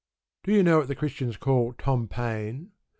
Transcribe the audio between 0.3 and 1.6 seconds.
Do you know what the Christians